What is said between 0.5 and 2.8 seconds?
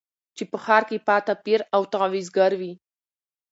په ښار کي پاته پیر او تعویذګروي